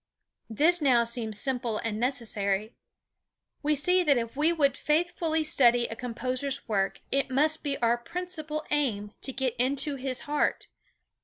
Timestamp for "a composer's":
5.85-6.67